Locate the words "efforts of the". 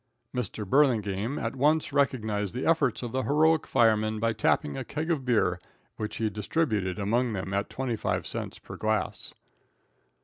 2.65-3.21